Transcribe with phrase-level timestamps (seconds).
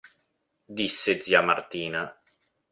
[0.77, 2.11] Disse zia Martina.